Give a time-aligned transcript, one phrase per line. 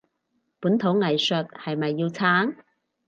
[0.03, 0.07] 本土
[0.95, 2.55] 藝術係咪要撐？